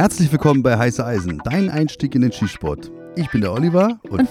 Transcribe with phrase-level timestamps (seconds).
[0.00, 2.90] Herzlich willkommen bei Heiße Eisen, dein Einstieg in den Skisport.
[3.16, 4.30] Ich bin der Oliver und.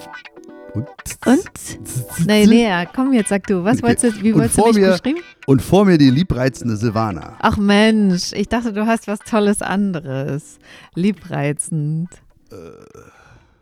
[0.73, 0.87] Und?
[1.27, 2.25] und?
[2.25, 3.63] Nee, Lea, komm jetzt, sag du.
[3.63, 3.83] Was okay.
[3.83, 5.19] wolltest du, wie wolltest du mich mir, beschreiben?
[5.45, 7.37] Und vor mir die liebreizende Silvana.
[7.37, 10.57] Ach Mensch, ich dachte, du hast was Tolles anderes.
[10.95, 12.09] Liebreizend.
[12.49, 12.55] Äh,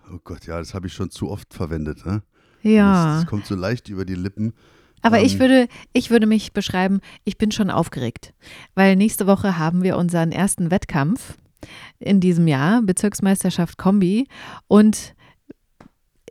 [0.09, 2.05] oh Gott, ja, das habe ich schon zu oft verwendet.
[2.05, 2.21] Ne?
[2.61, 3.15] Ja.
[3.15, 4.53] Das, das kommt so leicht über die Lippen.
[5.01, 5.39] Aber ich, ähm.
[5.41, 8.33] würde, ich würde mich beschreiben, ich bin schon aufgeregt,
[8.75, 11.36] weil nächste Woche haben wir unseren ersten Wettkampf
[12.00, 14.28] in diesem Jahr, Bezirksmeisterschaft Kombi.
[14.68, 15.16] Und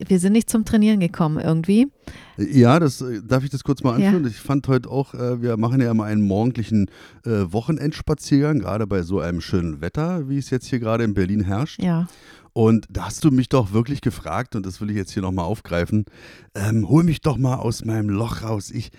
[0.04, 1.88] wir sind nicht zum Trainieren gekommen irgendwie.
[2.36, 4.24] Ja, das äh, darf ich das kurz mal anführen.
[4.24, 4.30] Ja.
[4.30, 6.90] Ich fand heute auch, äh, wir machen ja immer einen morgendlichen
[7.24, 11.44] äh, Wochenendspaziergang, gerade bei so einem schönen Wetter, wie es jetzt hier gerade in Berlin
[11.44, 11.82] herrscht.
[11.82, 12.08] Ja.
[12.52, 15.44] Und da hast du mich doch wirklich gefragt, und das will ich jetzt hier nochmal
[15.44, 16.06] aufgreifen,
[16.54, 18.70] ähm, hol mich doch mal aus meinem Loch raus.
[18.70, 18.90] Ich,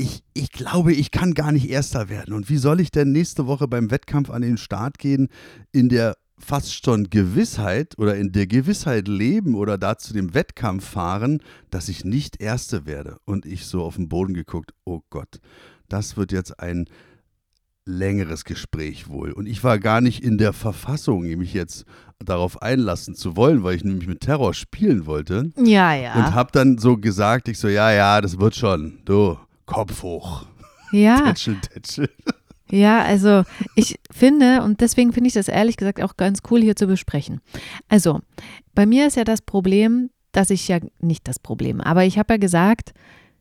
[0.00, 2.34] ich, ich glaube, ich kann gar nicht Erster werden.
[2.34, 5.28] Und wie soll ich denn nächste Woche beim Wettkampf an den Start gehen,
[5.72, 10.88] in der fast schon Gewissheit oder in der Gewissheit leben oder da zu dem Wettkampf
[10.88, 13.18] fahren, dass ich nicht Erste werde?
[13.26, 15.40] Und ich so auf den Boden geguckt, oh Gott,
[15.88, 16.86] das wird jetzt ein
[17.84, 19.32] längeres Gespräch wohl.
[19.32, 21.84] Und ich war gar nicht in der Verfassung, mich jetzt
[22.18, 25.50] darauf einlassen zu wollen, weil ich nämlich mit Terror spielen wollte.
[25.56, 26.14] Ja, ja.
[26.14, 29.00] Und habe dann so gesagt, ich so, ja, ja, das wird schon.
[29.04, 29.36] Du,
[29.70, 30.44] Kopf hoch.
[30.92, 31.20] Ja.
[31.26, 32.10] Tätschel, tätschel.
[32.70, 33.42] Ja, also
[33.74, 37.40] ich finde, und deswegen finde ich das ehrlich gesagt auch ganz cool hier zu besprechen.
[37.88, 38.20] Also,
[38.74, 42.34] bei mir ist ja das Problem, dass ich ja, nicht das Problem, aber ich habe
[42.34, 42.92] ja gesagt,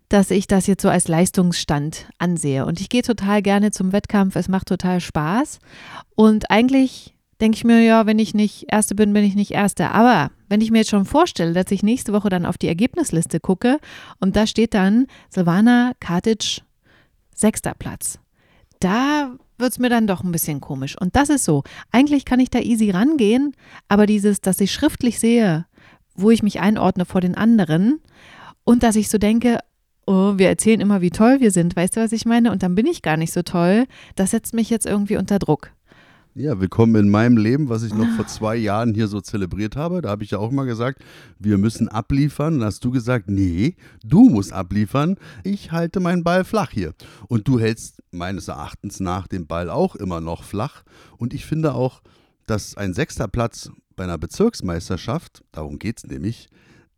[0.10, 2.66] dass ich das jetzt so als Leistungsstand ansehe.
[2.66, 5.60] Und ich gehe total gerne zum Wettkampf, es macht total Spaß.
[6.16, 9.92] Und eigentlich denke ich mir, ja, wenn ich nicht Erste bin, bin ich nicht Erste.
[9.92, 13.40] Aber wenn ich mir jetzt schon vorstelle, dass ich nächste Woche dann auf die Ergebnisliste
[13.40, 13.80] gucke
[14.20, 16.62] und da steht dann Silvana Katic
[17.34, 18.20] sechster Platz,
[18.80, 20.96] da wird es mir dann doch ein bisschen komisch.
[21.00, 21.64] Und das ist so.
[21.92, 23.54] Eigentlich kann ich da easy rangehen,
[23.88, 25.66] aber dieses, dass ich schriftlich sehe,
[26.16, 28.02] wo ich mich einordne vor den anderen
[28.64, 29.60] und dass ich so denke,
[30.06, 32.52] oh, wir erzählen immer, wie toll wir sind, weißt du, was ich meine?
[32.52, 33.86] Und dann bin ich gar nicht so toll.
[34.16, 35.72] Das setzt mich jetzt irgendwie unter Druck.
[36.40, 40.02] Ja, willkommen in meinem Leben, was ich noch vor zwei Jahren hier so zelebriert habe.
[40.02, 41.04] Da habe ich ja auch mal gesagt,
[41.38, 42.60] wir müssen abliefern.
[42.60, 45.18] Dann hast du gesagt, nee, du musst abliefern.
[45.44, 46.94] Ich halte meinen Ball flach hier.
[47.28, 50.84] Und du hältst meines Erachtens nach den Ball auch immer noch flach.
[51.18, 52.02] Und ich finde auch,
[52.46, 56.48] dass ein sechster Platz bei einer Bezirksmeisterschaft, darum geht es nämlich,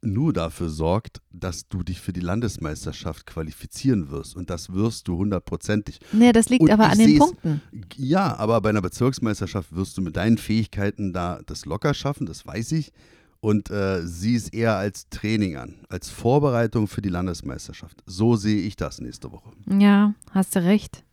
[0.01, 4.35] nur dafür sorgt, dass du dich für die Landesmeisterschaft qualifizieren wirst.
[4.35, 6.00] Und das wirst du hundertprozentig.
[6.12, 7.62] Nee, das liegt und aber an den Punkten.
[7.95, 12.45] Ja, aber bei einer Bezirksmeisterschaft wirst du mit deinen Fähigkeiten da das locker schaffen, das
[12.45, 12.91] weiß ich.
[13.40, 18.03] Und äh, sieh es eher als Training an, als Vorbereitung für die Landesmeisterschaft.
[18.06, 19.51] So sehe ich das nächste Woche.
[19.67, 21.03] Ja, hast du recht.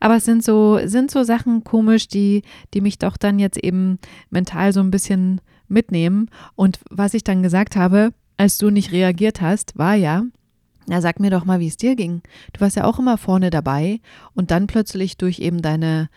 [0.00, 2.42] Aber es sind so, sind so Sachen komisch, die,
[2.74, 3.98] die mich doch dann jetzt eben
[4.30, 6.28] mental so ein bisschen mitnehmen.
[6.56, 10.24] Und was ich dann gesagt habe, als du nicht reagiert hast, war ja,
[10.86, 12.22] na sag mir doch mal, wie es dir ging.
[12.54, 14.00] Du warst ja auch immer vorne dabei
[14.32, 16.08] und dann plötzlich durch eben deine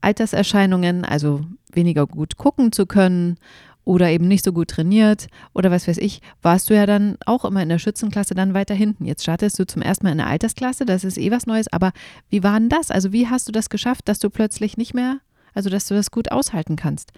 [0.00, 3.36] Alterserscheinungen, also weniger gut gucken zu können
[3.84, 7.44] oder eben nicht so gut trainiert oder was weiß ich, warst du ja dann auch
[7.44, 9.04] immer in der Schützenklasse dann weiter hinten.
[9.04, 11.92] Jetzt startest du zum ersten Mal in der Altersklasse, das ist eh was Neues, aber
[12.30, 12.90] wie war denn das?
[12.90, 15.18] Also wie hast du das geschafft, dass du plötzlich nicht mehr,
[15.52, 17.12] also dass du das gut aushalten kannst?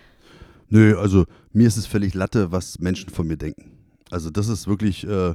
[0.68, 3.81] Nö, also mir ist es völlig Latte, was Menschen von mir denken.
[4.12, 5.34] Also das ist wirklich äh,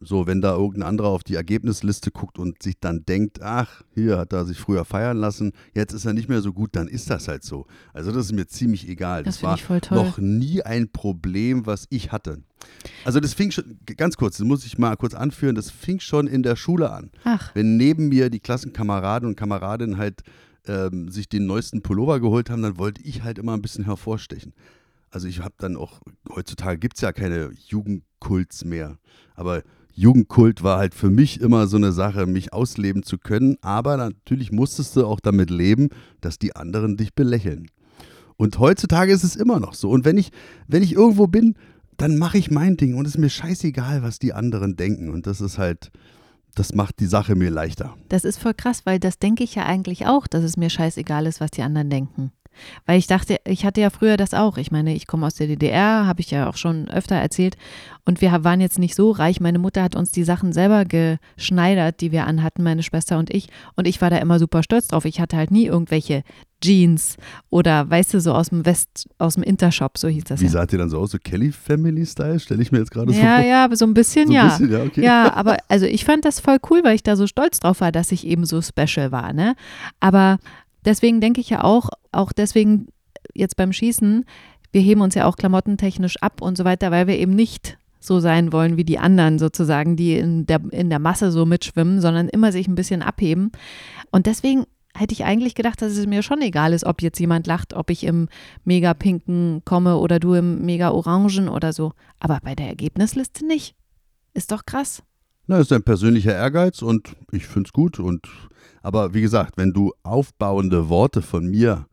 [0.00, 4.18] so, wenn da irgendein anderer auf die Ergebnisliste guckt und sich dann denkt, ach, hier
[4.18, 7.10] hat er sich früher feiern lassen, jetzt ist er nicht mehr so gut, dann ist
[7.10, 7.66] das halt so.
[7.92, 9.22] Also das ist mir ziemlich egal.
[9.22, 9.98] Das, das war ich voll toll.
[9.98, 12.42] noch nie ein Problem, was ich hatte.
[13.04, 16.26] Also das fing schon, ganz kurz, das muss ich mal kurz anführen, das fing schon
[16.26, 17.10] in der Schule an.
[17.24, 17.54] Ach.
[17.54, 20.22] Wenn neben mir die Klassenkameraden und Kameradinnen halt
[20.66, 24.52] ähm, sich den neuesten Pullover geholt haben, dann wollte ich halt immer ein bisschen hervorstechen.
[25.10, 26.00] Also ich habe dann auch,
[26.34, 28.98] heutzutage gibt es ja keine Jugendkults mehr,
[29.34, 29.62] aber
[29.92, 34.52] Jugendkult war halt für mich immer so eine Sache, mich ausleben zu können, aber natürlich
[34.52, 35.88] musstest du auch damit leben,
[36.20, 37.66] dass die anderen dich belächeln.
[38.36, 39.90] Und heutzutage ist es immer noch so.
[39.90, 40.30] Und wenn ich,
[40.66, 41.54] wenn ich irgendwo bin,
[41.98, 45.10] dann mache ich mein Ding und es ist mir scheißegal, was die anderen denken.
[45.10, 45.90] Und das ist halt,
[46.54, 47.94] das macht die Sache mir leichter.
[48.08, 51.26] Das ist voll krass, weil das denke ich ja eigentlich auch, dass es mir scheißegal
[51.26, 52.32] ist, was die anderen denken.
[52.86, 54.58] Weil ich dachte, ich hatte ja früher das auch.
[54.58, 57.56] Ich meine, ich komme aus der DDR, habe ich ja auch schon öfter erzählt.
[58.04, 59.40] Und wir waren jetzt nicht so reich.
[59.40, 63.48] Meine Mutter hat uns die Sachen selber geschneidert, die wir anhatten, meine Schwester und ich.
[63.76, 65.04] Und ich war da immer super stolz drauf.
[65.04, 66.22] Ich hatte halt nie irgendwelche
[66.62, 67.16] Jeans
[67.48, 70.40] oder weißt du, so aus dem West, aus dem Intershop, so hieß das.
[70.40, 70.50] Wie ja.
[70.50, 71.10] sah ihr dann so aus?
[71.10, 72.38] So Kelly Family Style?
[72.38, 73.44] Stelle ich mir jetzt gerade so ja, vor.
[73.44, 74.48] Ja, ja, so ein bisschen, so ein ja.
[74.48, 75.02] Bisschen, ja, okay.
[75.02, 77.92] ja, aber also ich fand das voll cool, weil ich da so stolz drauf war,
[77.92, 79.54] dass ich eben so special war, ne?
[80.00, 80.38] Aber
[80.84, 82.88] deswegen denke ich ja auch, auch deswegen
[83.34, 84.24] jetzt beim Schießen,
[84.72, 88.18] wir heben uns ja auch klamottentechnisch ab und so weiter, weil wir eben nicht so
[88.18, 92.28] sein wollen wie die anderen sozusagen, die in der, in der Masse so mitschwimmen, sondern
[92.28, 93.52] immer sich ein bisschen abheben.
[94.10, 97.46] Und deswegen hätte ich eigentlich gedacht, dass es mir schon egal ist, ob jetzt jemand
[97.46, 98.28] lacht, ob ich im
[98.64, 101.92] mega pinken komme oder du im mega orangen oder so.
[102.18, 103.74] Aber bei der Ergebnisliste nicht.
[104.32, 105.02] Ist doch krass.
[105.46, 107.98] Na, ist ein persönlicher Ehrgeiz und ich finde es gut.
[107.98, 108.26] Und,
[108.82, 111.86] aber wie gesagt, wenn du aufbauende Worte von mir,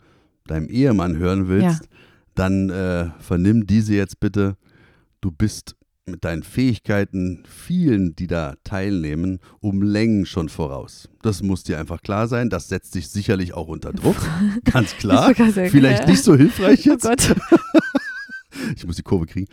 [0.45, 1.89] deinem Ehemann, hören willst, ja.
[2.35, 4.55] dann äh, vernimm diese jetzt bitte.
[5.21, 5.75] Du bist
[6.07, 11.09] mit deinen Fähigkeiten vielen, die da teilnehmen, um Längen schon voraus.
[11.21, 12.49] Das muss dir einfach klar sein.
[12.49, 14.15] Das setzt dich sicherlich auch unter Druck.
[14.63, 15.33] Ganz klar.
[15.35, 17.05] Vielleicht nicht so hilfreich oh jetzt.
[17.05, 17.35] Oh Gott.
[18.87, 19.47] ich muss die Kurve kriegen.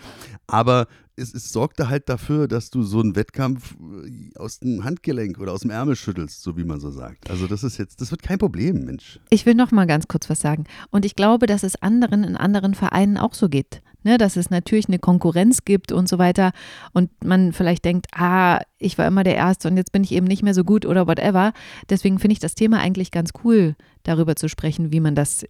[0.46, 0.86] Aber
[1.16, 5.52] es, es sorgte halt dafür, dass du so einen Wettkampf äh, aus dem Handgelenk oder
[5.52, 7.28] aus dem Ärmel schüttelst, so wie man so sagt.
[7.28, 9.18] Also das ist jetzt, das wird kein Problem, Mensch.
[9.30, 10.64] Ich will noch mal ganz kurz was sagen.
[10.90, 14.50] Und ich glaube, dass es anderen in anderen Vereinen auch so geht ne, dass es
[14.50, 16.52] natürlich eine Konkurrenz gibt und so weiter
[16.92, 20.26] und man vielleicht denkt, ah, ich war immer der Erste und jetzt bin ich eben
[20.26, 21.52] nicht mehr so gut oder whatever.
[21.88, 25.44] Deswegen finde ich das Thema eigentlich ganz cool, darüber zu sprechen, wie man das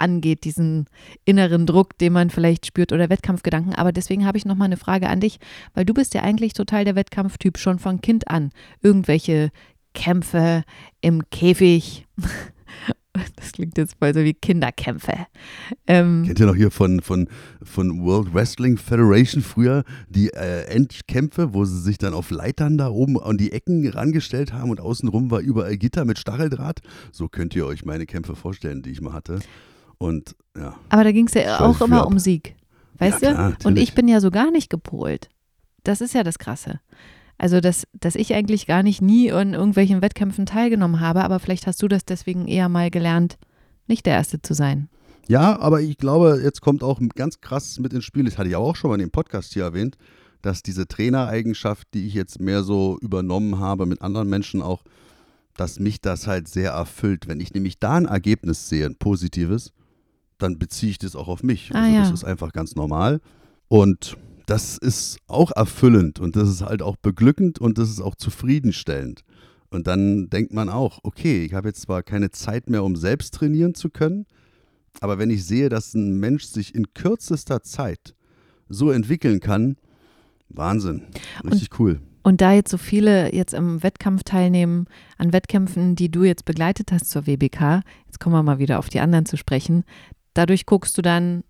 [0.00, 0.86] angeht, diesen
[1.24, 3.74] inneren Druck, den man vielleicht spürt oder Wettkampfgedanken.
[3.74, 5.38] Aber deswegen habe ich noch mal eine Frage an dich,
[5.74, 8.50] weil du bist ja eigentlich total der Wettkampftyp schon von Kind an.
[8.82, 9.50] Irgendwelche
[9.94, 10.64] Kämpfe
[11.00, 12.06] im Käfig
[13.36, 15.12] Das klingt jetzt voll so wie Kinderkämpfe.
[15.86, 17.28] Ähm, Kennt ihr noch hier von, von,
[17.62, 22.88] von World Wrestling Federation früher die äh, Endkämpfe, wo sie sich dann auf Leitern da
[22.88, 26.80] oben an die Ecken rangestellt haben und außenrum war überall Gitter mit Stacheldraht?
[27.10, 29.40] So könnt ihr euch meine Kämpfe vorstellen, die ich mal hatte.
[30.00, 30.74] Und ja.
[30.88, 32.56] Aber da ging es ja auch immer um Sieg.
[32.98, 33.68] Weißt ja, klar, du?
[33.68, 35.28] Und ich bin ja so gar nicht gepolt.
[35.84, 36.80] Das ist ja das Krasse.
[37.38, 41.66] Also, dass, dass ich eigentlich gar nicht nie in irgendwelchen Wettkämpfen teilgenommen habe, aber vielleicht
[41.66, 43.38] hast du das deswegen eher mal gelernt,
[43.86, 44.88] nicht der Erste zu sein.
[45.28, 48.56] Ja, aber ich glaube, jetzt kommt auch ganz krass mit ins Spiel, das hatte ich
[48.56, 49.96] auch schon mal in dem Podcast hier erwähnt,
[50.42, 54.82] dass diese Trainereigenschaft, die ich jetzt mehr so übernommen habe mit anderen Menschen auch,
[55.56, 57.28] dass mich das halt sehr erfüllt.
[57.28, 59.72] Wenn ich nämlich da ein Ergebnis sehe, ein positives,
[60.42, 61.70] dann beziehe ich das auch auf mich.
[61.74, 62.00] Ah, also ja.
[62.02, 63.20] das ist einfach ganz normal.
[63.68, 64.16] Und
[64.46, 69.22] das ist auch erfüllend und das ist halt auch beglückend und das ist auch zufriedenstellend.
[69.70, 73.32] Und dann denkt man auch, okay, ich habe jetzt zwar keine Zeit mehr, um selbst
[73.34, 74.26] trainieren zu können,
[75.00, 78.16] aber wenn ich sehe, dass ein Mensch sich in kürzester Zeit
[78.68, 79.76] so entwickeln kann,
[80.48, 81.04] Wahnsinn,
[81.44, 82.00] richtig und, cool.
[82.22, 86.90] Und da jetzt so viele jetzt im Wettkampf teilnehmen, an Wettkämpfen, die du jetzt begleitet
[86.90, 89.84] hast zur WBK, jetzt kommen wir mal wieder auf die anderen zu sprechen,
[90.34, 91.44] dadurch guckst du dann,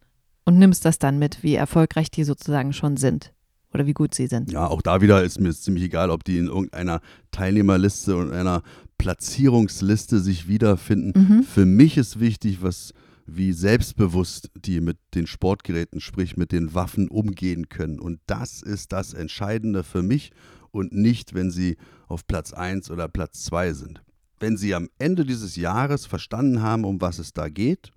[0.44, 3.32] und nimmst das dann mit, wie erfolgreich die sozusagen schon sind
[3.72, 4.50] oder wie gut sie sind.
[4.50, 7.00] Ja, auch da wieder ist mir ziemlich egal, ob die in irgendeiner
[7.30, 8.62] Teilnehmerliste und einer
[8.98, 11.12] Platzierungsliste sich wiederfinden.
[11.14, 11.42] Mhm.
[11.44, 12.92] Für mich ist wichtig, was
[13.26, 18.00] wie selbstbewusst die mit den Sportgeräten, sprich mit den Waffen umgehen können.
[18.00, 20.32] Und das ist das Entscheidende für mich
[20.72, 21.76] und nicht, wenn sie
[22.08, 24.02] auf Platz 1 oder Platz 2 sind.
[24.40, 27.92] Wenn sie am Ende dieses Jahres verstanden haben, um was es da geht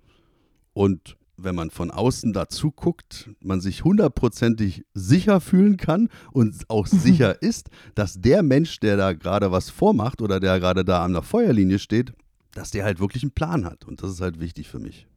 [0.74, 6.86] und wenn man von außen dazu guckt, man sich hundertprozentig sicher fühlen kann und auch
[6.86, 11.12] sicher ist, dass der Mensch, der da gerade was vormacht oder der gerade da an
[11.12, 12.12] der Feuerlinie steht,
[12.54, 13.84] dass der halt wirklich einen Plan hat.
[13.84, 15.08] Und das ist halt wichtig für mich.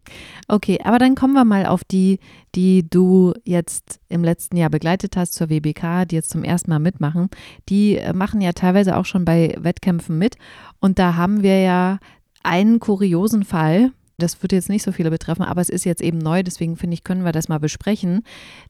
[0.47, 2.19] Okay, aber dann kommen wir mal auf die,
[2.55, 6.79] die du jetzt im letzten Jahr begleitet hast zur WBK, die jetzt zum ersten Mal
[6.79, 7.29] mitmachen.
[7.69, 10.37] Die äh, machen ja teilweise auch schon bei Wettkämpfen mit.
[10.79, 11.99] Und da haben wir ja
[12.43, 16.17] einen kuriosen Fall, das wird jetzt nicht so viele betreffen, aber es ist jetzt eben
[16.17, 18.23] neu, deswegen finde ich, können wir das mal besprechen,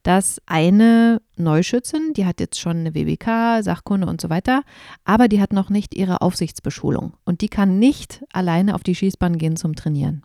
[0.03, 4.63] dass eine Neuschützin, die hat jetzt schon eine WBK, Sachkunde und so weiter,
[5.05, 9.37] aber die hat noch nicht ihre Aufsichtsbeschulung und die kann nicht alleine auf die Schießbahn
[9.37, 10.23] gehen zum Trainieren.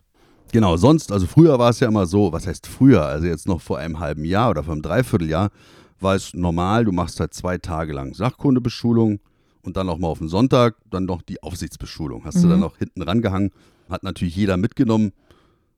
[0.51, 3.61] Genau, sonst, also früher war es ja immer so, was heißt früher, also jetzt noch
[3.61, 5.51] vor einem halben Jahr oder vor einem Dreivierteljahr,
[5.99, 9.19] war es normal, du machst halt zwei Tage lang Sachkundebeschulung
[9.61, 12.25] und dann noch mal auf den Sonntag, dann noch die Aufsichtsbeschulung.
[12.25, 12.41] Hast mhm.
[12.41, 13.51] du dann noch hinten rangehangen
[13.89, 15.11] hat natürlich jeder mitgenommen.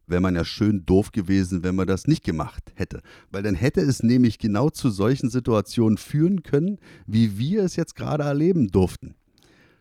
[0.08, 3.02] Wäre man ja schön doof gewesen, wenn man das nicht gemacht hätte.
[3.32, 7.96] Weil dann hätte es nämlich genau zu solchen Situationen führen können, wie wir es jetzt
[7.96, 9.16] gerade erleben durften.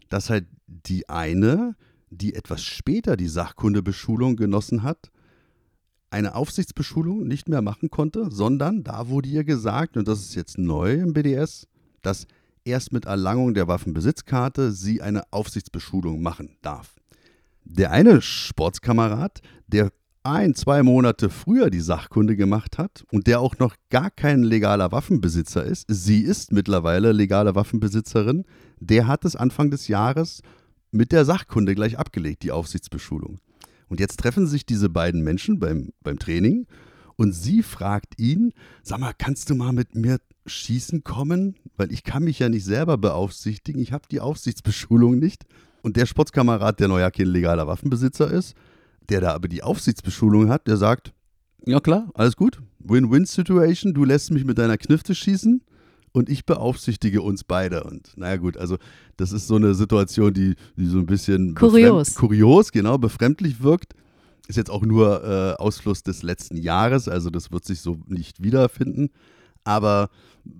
[0.08, 1.76] Dass halt die eine,
[2.10, 5.10] die etwas später die Sachkundebeschulung genossen hat,
[6.14, 10.58] eine Aufsichtsbeschulung nicht mehr machen konnte, sondern da wurde ihr gesagt, und das ist jetzt
[10.58, 11.66] neu im BDS,
[12.02, 12.26] dass
[12.64, 16.94] erst mit Erlangung der Waffenbesitzkarte sie eine Aufsichtsbeschulung machen darf.
[17.64, 19.90] Der eine Sportskamerad, der
[20.22, 24.90] ein, zwei Monate früher die Sachkunde gemacht hat und der auch noch gar kein legaler
[24.90, 28.44] Waffenbesitzer ist, sie ist mittlerweile legale Waffenbesitzerin,
[28.80, 30.40] der hat es Anfang des Jahres
[30.90, 33.38] mit der Sachkunde gleich abgelegt, die Aufsichtsbeschulung.
[33.88, 36.66] Und jetzt treffen sich diese beiden Menschen beim, beim Training
[37.16, 38.52] und sie fragt ihn,
[38.82, 41.56] sag mal, kannst du mal mit mir schießen kommen?
[41.76, 45.44] Weil ich kann mich ja nicht selber beaufsichtigen, ich habe die Aufsichtsbeschulung nicht.
[45.84, 48.54] Und der Sportskamerad, der neuer kein legaler Waffenbesitzer ist,
[49.10, 51.12] der da aber die Aufsichtsbeschulung hat, der sagt,
[51.66, 55.62] ja klar, alles gut, Win-Win-Situation, du lässt mich mit deiner Knifte schießen
[56.12, 57.84] und ich beaufsichtige uns beide.
[57.84, 58.78] Und naja gut, also
[59.18, 63.92] das ist so eine Situation, die, die so ein bisschen kurios, kurios genau, befremdlich wirkt.
[64.48, 68.42] Ist jetzt auch nur äh, Ausfluss des letzten Jahres, also das wird sich so nicht
[68.42, 69.10] wiederfinden.
[69.64, 70.08] Aber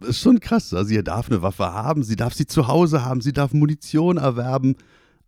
[0.07, 0.75] ist schon krass.
[0.75, 4.19] Also sie darf eine Waffe haben, sie darf sie zu Hause haben, sie darf Munition
[4.19, 4.77] erwerben,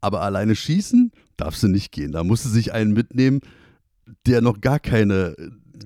[0.06, 2.12] aber alleine schießen darf sie nicht gehen.
[2.12, 3.40] Da muss sie sich einen mitnehmen,
[4.24, 5.34] der noch gar keine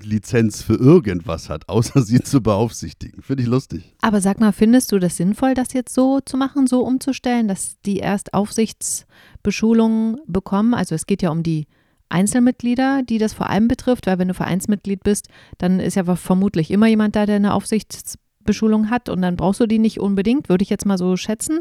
[0.03, 3.23] Lizenz für irgendwas hat, außer sie zu beaufsichtigen.
[3.23, 3.97] Finde ich lustig.
[4.03, 7.81] Aber sag mal, findest du das sinnvoll, das jetzt so zu machen, so umzustellen, dass
[7.87, 10.75] die erst Aufsichtsbeschulungen bekommen?
[10.75, 11.67] Also es geht ja um die
[12.11, 16.71] Einzelmitglieder, die das vor allem betrifft, weil wenn du Vereinsmitglied bist, dann ist ja vermutlich
[16.71, 18.30] immer jemand da, der eine Aufsichtsbeschulung
[18.91, 21.61] hat und dann brauchst du die nicht unbedingt, würde ich jetzt mal so schätzen.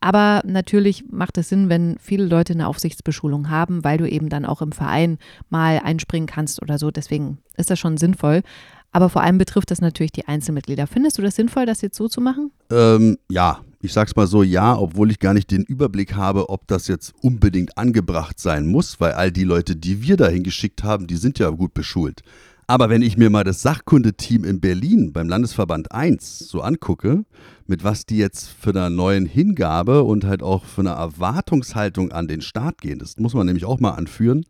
[0.00, 4.44] Aber natürlich macht es Sinn, wenn viele Leute eine Aufsichtsbeschulung haben, weil du eben dann
[4.44, 5.18] auch im Verein
[5.50, 6.90] mal einspringen kannst oder so.
[6.90, 8.42] Deswegen ist das schon sinnvoll.
[8.90, 10.86] Aber vor allem betrifft das natürlich die Einzelmitglieder.
[10.86, 12.50] Findest du das sinnvoll, das jetzt so zu machen?
[12.70, 16.66] Ähm, ja, ich sag's mal so, ja, obwohl ich gar nicht den Überblick habe, ob
[16.66, 21.06] das jetzt unbedingt angebracht sein muss, weil all die Leute, die wir dahin geschickt haben,
[21.06, 22.22] die sind ja gut beschult.
[22.70, 27.24] Aber wenn ich mir mal das Sachkundeteam in Berlin beim Landesverband 1 so angucke,
[27.66, 32.28] mit was die jetzt für eine neuen Hingabe und halt auch für eine Erwartungshaltung an
[32.28, 34.44] den Start gehen, das muss man nämlich auch mal anführen,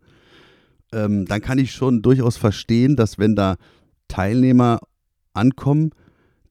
[0.91, 3.55] ähm, dann kann ich schon durchaus verstehen, dass wenn da
[4.09, 4.81] Teilnehmer
[5.31, 5.91] ankommen,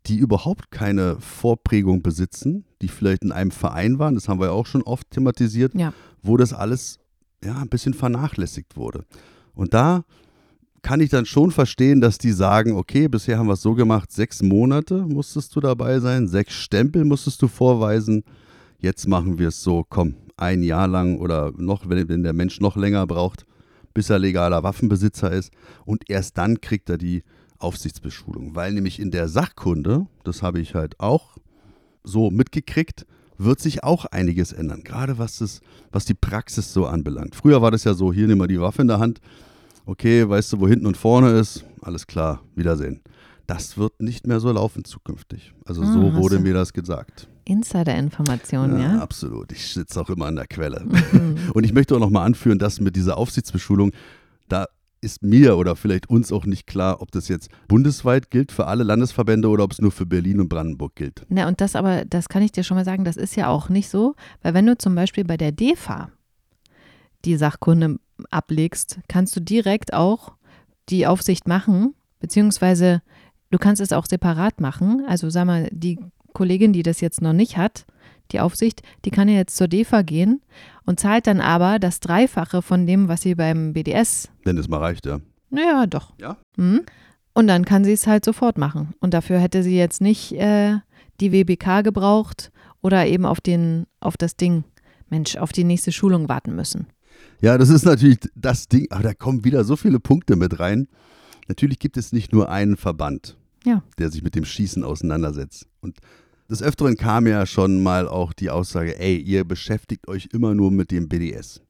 [0.07, 4.53] die überhaupt keine Vorprägung besitzen, die vielleicht in einem Verein waren, das haben wir ja
[4.53, 5.93] auch schon oft thematisiert, ja.
[6.23, 6.99] wo das alles
[7.45, 9.05] ja ein bisschen vernachlässigt wurde.
[9.53, 10.05] Und da
[10.83, 14.13] kann ich dann schon verstehen, dass die sagen, okay, bisher haben wir es so gemacht,
[14.13, 18.25] sechs Monate musstest du dabei sein, sechs Stempel musstest du vorweisen,
[18.79, 22.77] jetzt machen wir es so, komm, ein Jahr lang oder noch, wenn, der Mensch noch
[22.77, 23.45] länger braucht,
[23.93, 25.53] bis er legaler Waffenbesitzer ist.
[25.85, 27.25] Und erst dann kriegt er die
[27.59, 31.39] Aufsichtsbeschulung, weil nämlich in der Sachkunde, das habe ich halt auch
[32.05, 33.05] so mitgekriegt,
[33.37, 35.61] wird sich auch einiges ändern, gerade was, das,
[35.93, 37.35] was die Praxis so anbelangt.
[37.35, 39.21] Früher war das ja so, hier nimm mal die Waffe in der Hand,
[39.89, 43.01] okay, weißt du, wo hinten und vorne ist, alles klar, Wiedersehen.
[43.47, 45.55] Das wird nicht mehr so laufen zukünftig.
[45.65, 47.29] Also ah, so wurde mir das gesagt.
[47.47, 49.01] Insider-Informationen, ja, ja?
[49.01, 49.51] Absolut.
[49.53, 50.85] Ich sitze auch immer an der Quelle.
[50.85, 51.37] Mhm.
[51.55, 53.93] Und ich möchte auch nochmal anführen, dass mit dieser Aufsichtsbeschulung,
[54.51, 54.67] da
[55.01, 58.85] ist mir oder vielleicht uns auch nicht klar, ob das jetzt bundesweit gilt für alle
[58.85, 61.25] Landesverbände oder ob es nur für Berlin und Brandenburg gilt.
[61.31, 63.71] Na, und das aber, das kann ich dir schon mal sagen, das ist ja auch
[63.71, 66.11] nicht so, weil wenn du zum Beispiel bei der DEFA
[67.25, 67.99] die Sachkunde
[68.31, 70.33] ablegst, kannst du direkt auch
[70.89, 73.03] die Aufsicht machen, beziehungsweise
[73.51, 75.05] du kannst es auch separat machen.
[75.07, 75.99] Also sag mal, die
[76.33, 77.85] Kollegin, die das jetzt noch nicht hat,
[78.33, 80.43] die Aufsicht, die kann ja jetzt zur DEFA gehen
[80.85, 84.29] und zahlt dann aber das Dreifache von dem, was sie beim BDS.
[84.45, 85.21] Wenn es mal reicht, ja.
[85.51, 86.13] Naja, doch.
[86.21, 86.37] Ja.
[86.57, 86.83] Mhm.
[87.33, 88.95] Und dann kann sie es halt sofort machen.
[89.01, 90.79] Und dafür hätte sie jetzt nicht äh,
[91.21, 92.51] die WBK gebraucht
[92.83, 94.65] oder eben auf, den, auf das Ding,
[95.09, 96.89] Mensch, auf die nächste Schulung warten müssen.
[97.41, 100.89] Ja, das ist natürlich das Ding, aber da kommen wieder so viele Punkte mit rein.
[101.47, 103.83] Natürlich gibt es nicht nur einen Verband, ja.
[103.99, 105.67] der sich mit dem Schießen auseinandersetzt.
[105.81, 105.99] Und
[106.51, 110.71] des Öfteren kam ja schon mal auch die Aussage, ey, ihr beschäftigt euch immer nur
[110.71, 111.61] mit dem BDS.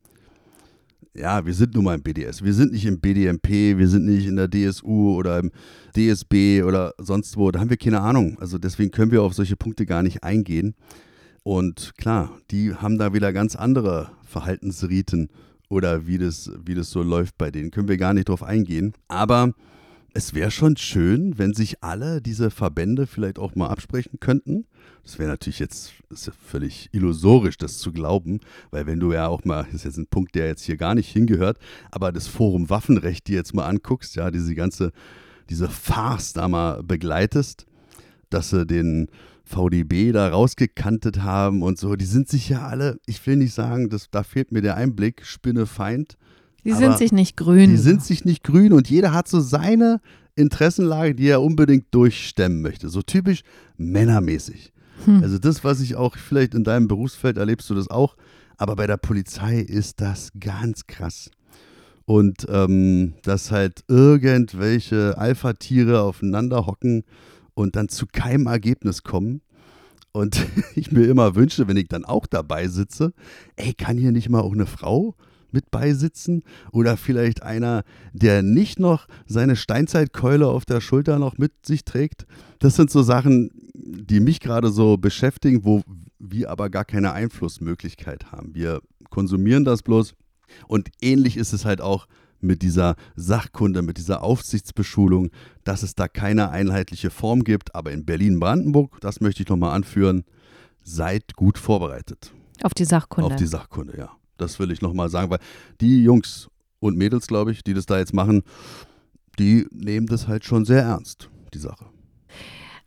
[1.15, 2.45] Ja, wir sind nun mal im BDS.
[2.45, 5.51] Wir sind nicht im BDMP, wir sind nicht in der DSU oder im
[5.97, 7.51] DSB oder sonst wo.
[7.51, 8.39] Da haben wir keine Ahnung.
[8.41, 10.75] Also deswegen können wir auf solche Punkte gar nicht eingehen.
[11.49, 15.31] Und klar, die haben da wieder ganz andere Verhaltensriten
[15.71, 17.71] oder wie das, wie das so läuft bei denen.
[17.71, 18.93] Können wir gar nicht drauf eingehen.
[19.09, 19.55] Aber
[20.13, 24.67] es wäre schon schön, wenn sich alle diese Verbände vielleicht auch mal absprechen könnten.
[25.05, 28.41] Das wäre natürlich jetzt ja völlig illusorisch, das zu glauben,
[28.71, 30.95] weil wenn du ja auch mal, das ist jetzt ein Punkt, der jetzt hier gar
[30.95, 31.59] nicht hingehört,
[31.91, 34.93] aber das Forum Waffenrecht dir jetzt mal anguckst, ja, diese ganze,
[35.49, 37.65] diese Farce da mal begleitest,
[38.29, 39.09] dass sie den
[39.49, 43.89] VDB da rausgekantet haben und so, die sind sich ja alle, ich will nicht sagen,
[43.89, 46.17] das, da fehlt mir der Einblick, Spinnefeind.
[46.65, 47.71] Die sind sich nicht grün.
[47.71, 50.01] Die sind sich nicht grün und jeder hat so seine
[50.35, 52.89] Interessenlage, die er unbedingt durchstemmen möchte.
[52.89, 53.43] So typisch
[53.77, 54.73] männermäßig.
[55.05, 55.23] Hm.
[55.23, 58.17] Also das, was ich auch, vielleicht in deinem Berufsfeld erlebst du das auch,
[58.57, 61.31] aber bei der Polizei ist das ganz krass.
[62.05, 67.05] Und ähm, dass halt irgendwelche Alpha-Tiere aufeinander hocken
[67.59, 69.43] und dann zu keinem Ergebnis kommen.
[70.13, 70.47] Und
[70.77, 73.13] ich mir immer wünsche, wenn ich dann auch dabei sitze,
[73.57, 75.17] ey, kann hier nicht mal auch eine Frau
[75.51, 81.53] mit beisitzen oder vielleicht einer, der nicht noch seine Steinzeitkeule auf der Schulter noch mit
[81.67, 82.27] sich trägt.
[82.59, 85.83] Das sind so Sachen, die mich gerade so beschäftigen, wo
[86.19, 88.55] wir aber gar keine Einflussmöglichkeit haben.
[88.55, 90.15] Wir konsumieren das bloß
[90.67, 92.07] und ähnlich ist es halt auch
[92.41, 95.31] mit dieser Sachkunde, mit dieser Aufsichtsbeschulung,
[95.65, 97.75] dass es da keine einheitliche Form gibt.
[97.75, 100.25] Aber in Berlin-Brandenburg, das möchte ich nochmal anführen,
[100.83, 102.33] seid gut vorbereitet.
[102.63, 103.31] Auf die Sachkunde.
[103.31, 104.11] Auf die Sachkunde, ja.
[104.37, 105.41] Das will ich nochmal sagen, weil
[105.81, 106.49] die Jungs
[106.81, 108.43] und Mädels, glaube ich, die das da jetzt machen,
[109.39, 111.87] die nehmen das halt schon sehr ernst, die Sache.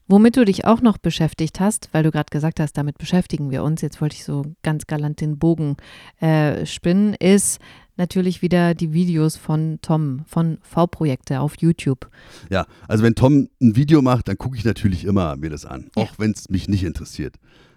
[0.08, 3.64] Womit du dich auch noch beschäftigt hast, weil du gerade gesagt hast, damit beschäftigen wir
[3.64, 5.78] uns, jetzt wollte ich so ganz galant den Bogen
[6.20, 7.62] äh, spinnen, ist
[8.02, 12.10] natürlich wieder die Videos von Tom, von V-Projekte auf YouTube.
[12.50, 15.92] Ja, also wenn Tom ein Video macht, dann gucke ich natürlich immer mir das an,
[15.96, 16.18] auch ja.
[16.18, 17.36] wenn es mich nicht interessiert.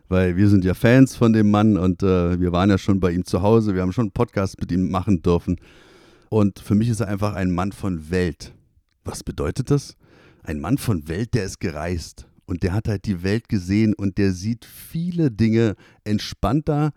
[0.08, 3.12] Weil wir sind ja Fans von dem Mann und äh, wir waren ja schon bei
[3.12, 5.58] ihm zu Hause, wir haben schon einen Podcast mit ihm machen dürfen.
[6.30, 8.52] Und für mich ist er einfach ein Mann von Welt.
[9.04, 9.96] Was bedeutet das?
[10.42, 14.16] Ein Mann von Welt, der ist gereist und der hat halt die Welt gesehen und
[14.16, 16.92] der sieht viele Dinge entspannter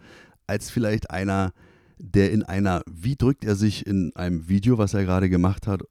[0.47, 1.51] als vielleicht einer,
[1.97, 5.81] der in einer, wie drückt er sich in einem Video, was er gerade gemacht hat,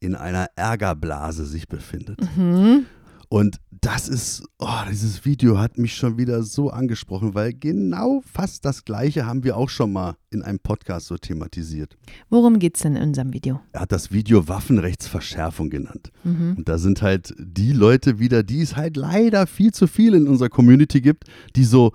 [0.00, 2.20] in einer Ärgerblase sich befindet.
[2.36, 2.86] Mhm.
[3.28, 8.64] Und das ist, oh, dieses Video hat mich schon wieder so angesprochen, weil genau fast
[8.64, 11.96] das Gleiche haben wir auch schon mal in einem Podcast so thematisiert.
[12.28, 13.60] Worum geht es denn in unserem Video?
[13.72, 16.10] Er hat das Video Waffenrechtsverschärfung genannt.
[16.24, 16.54] Mhm.
[16.58, 20.28] Und da sind halt die Leute wieder, die es halt leider viel zu viel in
[20.28, 21.92] unserer Community gibt, die so,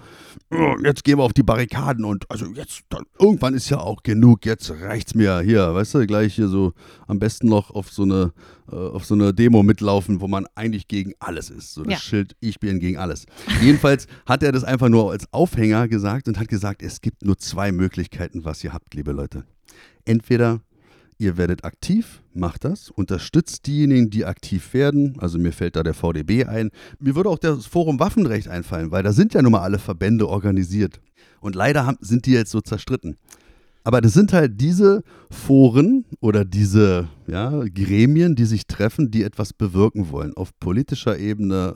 [0.51, 4.03] oh, jetzt gehen wir auf die Barrikaden und also jetzt, dann, irgendwann ist ja auch
[4.03, 6.73] genug, jetzt reicht's mir hier, weißt du, gleich hier so
[7.07, 8.31] am besten noch auf so eine,
[8.71, 11.73] äh, auf so eine Demo mitlaufen, wo man eigentlich gegen alles ist.
[11.73, 11.99] So das ja.
[11.99, 13.25] Schild, ich bin gegen alles.
[13.61, 17.37] Jedenfalls hat er das einfach nur als Aufhänger gesagt und hat gesagt, es gibt nur
[17.37, 19.43] zwei Möglichkeiten, was ihr habt, liebe Leute.
[20.05, 20.61] Entweder
[21.17, 25.17] ihr werdet aktiv, macht das, unterstützt diejenigen, die aktiv werden.
[25.19, 26.71] Also mir fällt da der VDB ein.
[26.99, 30.27] Mir würde auch das Forum Waffenrecht einfallen, weil da sind ja nun mal alle Verbände
[30.27, 31.01] organisiert.
[31.41, 33.17] Und leider haben, sind die jetzt so zerstritten.
[33.89, 39.51] Aber das sind halt diese Foren oder diese ja, Gremien, die sich treffen, die etwas
[39.51, 41.73] bewirken wollen auf politischer Ebene,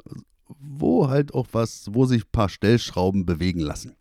[0.47, 3.95] wo halt auch was, wo sich ein paar Stellschrauben bewegen lassen.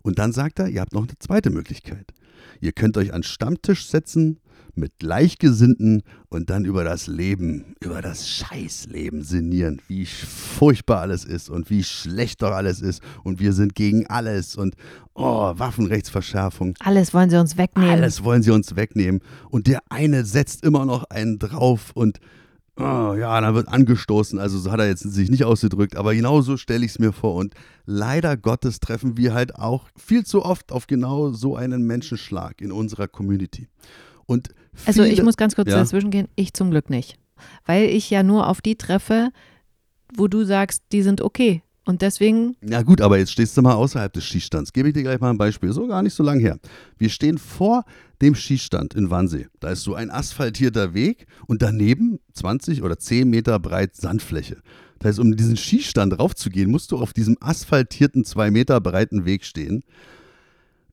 [0.00, 2.14] Und dann sagt er, ihr habt noch eine zweite Möglichkeit.
[2.64, 4.40] Ihr könnt euch an Stammtisch setzen
[4.74, 11.50] mit Gleichgesinnten und dann über das Leben, über das Scheißleben sinnieren, wie furchtbar alles ist
[11.50, 14.76] und wie schlecht doch alles ist und wir sind gegen alles und
[15.12, 16.74] oh, Waffenrechtsverschärfung.
[16.80, 17.90] Alles wollen sie uns wegnehmen.
[17.90, 22.18] Alles wollen sie uns wegnehmen und der eine setzt immer noch einen drauf und
[22.76, 24.38] oh, ja, dann wird angestoßen.
[24.38, 27.12] Also so hat er jetzt sich nicht ausgedrückt, aber genau so stelle ich es mir
[27.12, 27.34] vor.
[27.34, 27.54] Und
[27.86, 32.72] leider Gottes treffen wir halt auch viel zu oft auf genau so einen Menschenschlag in
[32.72, 33.68] unserer Community.
[34.26, 34.48] Und
[34.86, 35.76] also ich muss ganz kurz ja.
[35.76, 37.18] dazwischen gehen, ich zum Glück nicht.
[37.64, 39.30] Weil ich ja nur auf die treffe,
[40.16, 41.62] wo du sagst, die sind okay.
[41.86, 42.56] Und deswegen.
[42.62, 44.72] Ja, gut, aber jetzt stehst du mal außerhalb des Schießstands.
[44.72, 45.72] Gebe ich dir gleich mal ein Beispiel.
[45.72, 46.58] So gar nicht so lange her.
[46.96, 47.84] Wir stehen vor
[48.22, 49.48] dem Schießstand in Wannsee.
[49.60, 54.62] Da ist so ein asphaltierter Weg und daneben 20 oder 10 Meter breit Sandfläche.
[54.98, 59.44] Das heißt, um diesen Schießstand raufzugehen, musst du auf diesem asphaltierten, zwei Meter breiten Weg
[59.44, 59.84] stehen.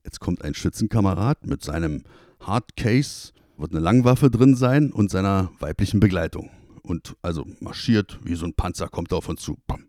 [0.04, 2.02] Jetzt kommt ein Schützenkamerad mit seinem
[2.40, 6.50] Hardcase, wird eine Langwaffe drin sein und seiner weiblichen Begleitung.
[6.82, 9.56] Und also marschiert wie so ein Panzer, kommt auf uns zu.
[9.66, 9.84] Bam,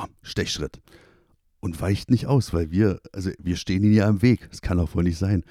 [0.00, 0.80] bam, Stechschritt.
[1.60, 4.48] Und weicht nicht aus, weil wir, also wir stehen ihn ja im Weg.
[4.50, 5.44] Das kann auch wohl nicht sein.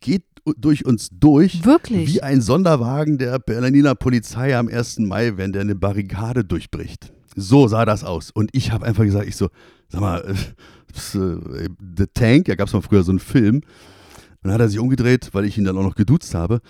[0.00, 0.22] Geht
[0.56, 1.64] durch uns durch.
[1.64, 2.14] Wirklich?
[2.14, 5.00] Wie ein Sonderwagen der Berliner Polizei am 1.
[5.00, 7.12] Mai, wenn der eine Barrikade durchbricht.
[7.34, 8.30] So sah das aus.
[8.30, 9.48] Und ich habe einfach gesagt, ich so,
[9.88, 13.62] sag mal, äh, äh The Tank, da gab es mal früher so einen Film,
[14.42, 16.60] dann hat er sich umgedreht, weil ich ihn dann auch noch geduzt habe.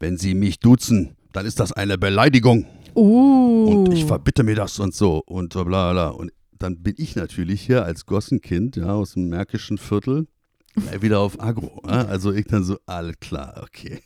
[0.00, 2.66] Wenn Sie mich duzen, dann ist das eine Beleidigung.
[2.94, 3.84] Uh.
[3.84, 6.08] Und ich verbitte mir das und so und bla bla.
[6.08, 10.26] Und dann bin ich natürlich hier als Gossenkind ja, aus dem märkischen Viertel
[11.00, 11.82] wieder auf Agro.
[11.84, 12.06] Ja?
[12.06, 14.00] Also ich dann so, alles klar, okay.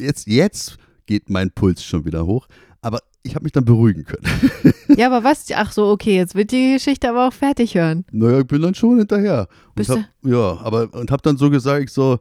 [0.00, 2.46] Jetzt, jetzt geht mein Puls schon wieder hoch.
[2.80, 4.24] Aber ich habe mich dann beruhigen können.
[4.96, 5.46] ja, aber was?
[5.54, 8.04] Ach so, okay, jetzt wird die Geschichte aber auch fertig hören.
[8.12, 9.48] Naja, ich bin dann schon hinterher.
[9.74, 10.30] Bist hab, du?
[10.30, 12.20] Ja, aber und habe dann so gesagt, ich so,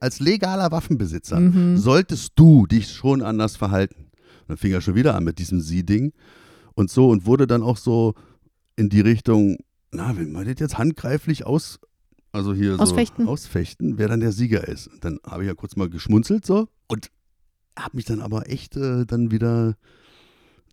[0.00, 1.76] als legaler Waffenbesitzer mhm.
[1.76, 4.06] solltest du dich schon anders verhalten.
[4.40, 6.12] Und dann fing er schon wieder an mit diesem Sie-Ding
[6.74, 8.14] und so und wurde dann auch so
[8.78, 9.58] in die Richtung,
[9.90, 11.78] na, wenn man das jetzt handgreiflich aus,
[12.32, 13.24] also hier ausfechten.
[13.26, 14.86] so ausfechten, wer dann der Sieger ist.
[14.88, 17.10] Und dann habe ich ja kurz mal geschmunzelt so und
[17.78, 19.74] habe mich dann aber echt äh, dann wieder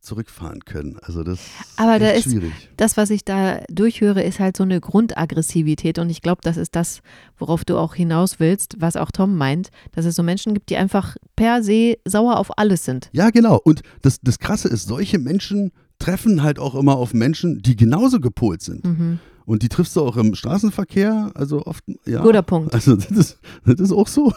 [0.01, 0.99] zurückfahren können.
[1.01, 1.39] Also das
[1.77, 2.53] Aber ist da ist- schwierig.
[2.77, 5.97] Das, was ich da durchhöre, ist halt so eine Grundaggressivität.
[5.97, 7.01] Und ich glaube, das ist das,
[7.39, 10.77] worauf du auch hinaus willst, was auch Tom meint, dass es so Menschen gibt, die
[10.77, 13.09] einfach per se sauer auf alles sind.
[13.13, 13.59] Ja, genau.
[13.63, 15.71] Und das, das Krasse ist, solche Menschen
[16.05, 18.85] treffen halt auch immer auf Menschen, die genauso gepolt sind.
[18.85, 19.19] Mhm.
[19.45, 22.21] Und die triffst du auch im Straßenverkehr, also oft, ja.
[22.21, 22.73] Guter Punkt.
[22.73, 24.31] Also das ist, das ist auch so.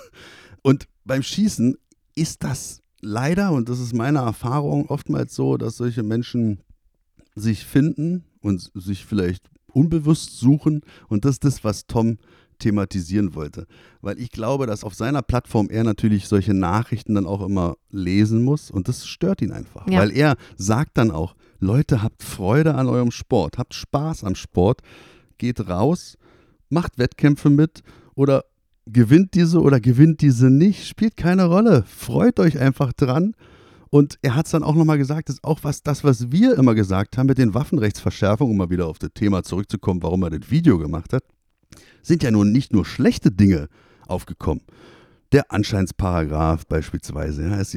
[0.63, 1.77] Und beim Schießen
[2.15, 6.61] ist das leider, und das ist meine Erfahrung, oftmals so, dass solche Menschen
[7.35, 10.81] sich finden und sich vielleicht unbewusst suchen.
[11.09, 12.19] Und das ist das, was Tom
[12.59, 13.67] thematisieren wollte.
[14.01, 18.43] Weil ich glaube, dass auf seiner Plattform er natürlich solche Nachrichten dann auch immer lesen
[18.43, 19.87] muss und das stört ihn einfach.
[19.89, 20.01] Ja.
[20.01, 24.81] Weil er sagt dann auch, Leute, habt Freude an eurem Sport, habt Spaß am Sport,
[25.39, 26.17] geht raus,
[26.69, 27.83] macht Wettkämpfe mit
[28.15, 28.45] oder
[28.87, 31.85] gewinnt diese oder gewinnt diese nicht, spielt keine Rolle.
[31.87, 33.35] Freut euch einfach dran.
[33.91, 36.75] Und er hat es dann auch nochmal gesagt, ist auch was, das, was wir immer
[36.75, 40.51] gesagt haben mit den Waffenrechtsverschärfungen, um mal wieder auf das Thema zurückzukommen, warum er das
[40.51, 41.25] Video gemacht hat,
[42.09, 43.69] sind ja nun nicht nur schlechte Dinge
[44.07, 44.63] aufgekommen.
[45.33, 47.77] Der Anscheinsparagraph beispielsweise, ja, ist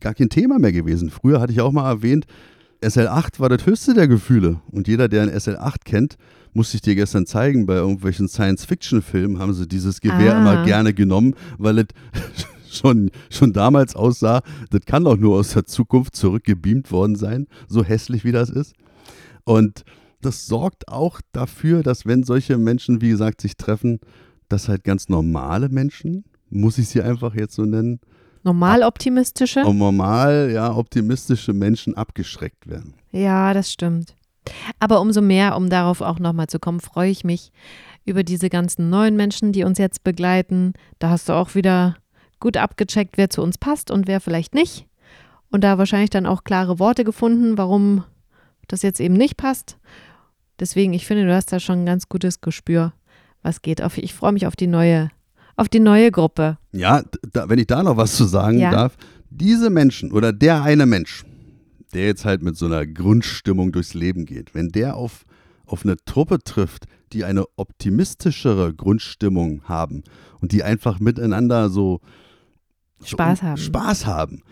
[0.00, 1.10] gar kein Thema mehr gewesen.
[1.10, 2.26] Früher hatte ich auch mal erwähnt,
[2.82, 4.60] SL8 war das höchste der Gefühle.
[4.70, 6.16] Und jeder, der ein SL8 kennt,
[6.52, 10.40] musste ich dir gestern zeigen, bei irgendwelchen Science-Fiction-Filmen haben sie dieses Gewehr Ah.
[10.40, 11.86] immer gerne genommen, weil es
[12.70, 17.82] schon, schon damals aussah, das kann doch nur aus der Zukunft zurückgebeamt worden sein, so
[17.82, 18.74] hässlich wie das ist.
[19.44, 19.84] Und
[20.20, 24.00] das sorgt auch dafür, dass wenn solche Menschen, wie gesagt, sich treffen,
[24.48, 28.00] dass halt ganz normale Menschen, muss ich sie einfach jetzt so nennen,
[28.44, 29.60] Normal optimistische?
[29.60, 32.94] normal, ja, optimistische Menschen abgeschreckt werden.
[33.10, 34.14] Ja, das stimmt.
[34.78, 37.52] Aber umso mehr, um darauf auch nochmal zu kommen, freue ich mich
[38.06, 40.72] über diese ganzen neuen Menschen, die uns jetzt begleiten.
[40.98, 41.96] Da hast du auch wieder
[42.40, 44.86] gut abgecheckt, wer zu uns passt und wer vielleicht nicht.
[45.50, 48.04] Und da wahrscheinlich dann auch klare Worte gefunden, warum
[48.66, 49.78] das jetzt eben nicht passt.
[50.60, 52.92] Deswegen, ich finde, du hast da schon ein ganz gutes Gespür,
[53.42, 53.82] was geht.
[53.82, 55.10] Auf, ich freue mich auf die neue,
[55.56, 56.58] auf die neue Gruppe.
[56.72, 58.70] Ja, da, wenn ich da noch was zu sagen Ja.
[58.70, 58.96] darf,
[59.30, 61.24] diese Menschen oder der eine Mensch,
[61.94, 65.24] der jetzt halt mit so einer Grundstimmung durchs Leben geht, wenn der auf,
[65.66, 70.02] auf eine Truppe trifft, die eine optimistischere Grundstimmung haben
[70.40, 72.00] und die einfach miteinander so
[73.04, 73.56] Spaß so haben.
[73.56, 74.42] Spaß haben,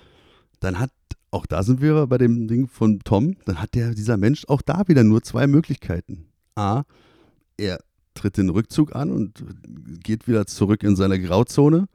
[0.60, 0.90] dann hat,
[1.36, 4.62] auch da sind wir bei dem Ding von Tom, dann hat der, dieser Mensch auch
[4.62, 6.26] da wieder nur zwei Möglichkeiten.
[6.54, 6.84] A,
[7.58, 7.80] er
[8.14, 9.44] tritt den Rückzug an und
[10.02, 11.88] geht wieder zurück in seine Grauzone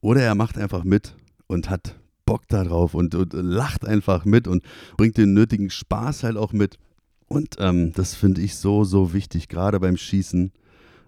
[0.00, 1.14] oder er macht einfach mit
[1.46, 4.64] und hat Bock darauf und, und lacht einfach mit und
[4.96, 6.78] bringt den nötigen Spaß halt auch mit.
[7.28, 10.52] Und ähm, das finde ich so, so wichtig, gerade beim Schießen.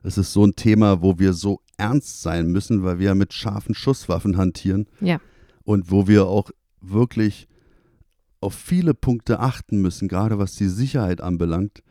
[0.05, 3.75] Es ist so ein Thema, wo wir so ernst sein müssen, weil wir mit scharfen
[3.75, 4.87] Schusswaffen hantieren.
[5.01, 5.21] Ja.
[5.65, 7.49] Und wo wir auch wirklich
[8.45, 11.83] auf viele Punkte achten müssen, gerade was die Sicherheit anbelangt.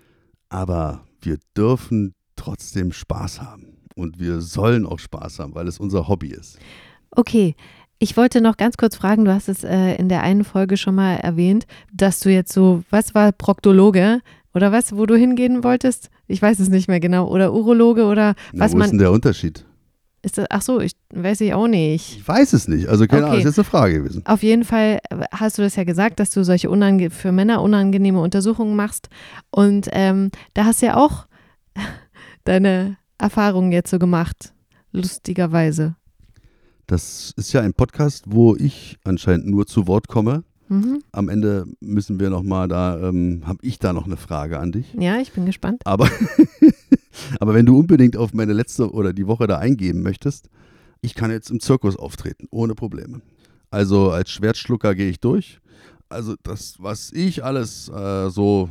[0.49, 3.77] Aber wir dürfen trotzdem Spaß haben.
[3.95, 6.57] Und wir sollen auch Spaß haben, weil es unser Hobby ist.
[7.11, 7.55] Okay,
[7.99, 10.95] ich wollte noch ganz kurz fragen, du hast es äh, in der einen Folge schon
[10.95, 14.19] mal erwähnt, dass du jetzt so, was war Proktologe
[14.53, 16.09] oder was, wo du hingehen wolltest?
[16.27, 17.27] Ich weiß es nicht mehr genau.
[17.27, 19.03] Oder Urologe oder Na, was wo ist denn man.
[19.03, 19.65] der Unterschied?
[20.25, 22.17] Ist das, ach so, ich weiß ich auch nicht.
[22.19, 22.87] Ich weiß es nicht.
[22.87, 23.43] Also keine Ahnung, Okay.
[23.43, 24.25] das ist jetzt eine Frage gewesen.
[24.25, 24.99] Auf jeden Fall
[25.31, 29.09] hast du das ja gesagt, dass du solche unange für Männer unangenehme Untersuchungen machst.
[29.51, 31.27] Und ähm, da hast du ja auch
[32.45, 34.53] deine Erfahrungen jetzt so gemacht,
[34.93, 35.95] lustigerweise.
[36.87, 40.43] Das ist ja ein Podcast, wo ich anscheinend nur zu Wort komme.
[40.69, 41.01] Mhm.
[41.11, 44.71] Am Ende müssen wir noch mal da, ähm, habe ich da noch eine Frage an
[44.71, 44.93] dich.
[44.97, 45.81] Ja, ich bin gespannt.
[45.85, 46.09] Aber,
[47.39, 50.49] aber wenn du unbedingt auf meine letzte oder die Woche da eingehen möchtest,
[51.01, 53.21] ich kann jetzt im Zirkus auftreten, ohne Probleme.
[53.71, 55.59] Also als Schwertschlucker gehe ich durch.
[56.09, 58.69] Also das, was ich alles äh, so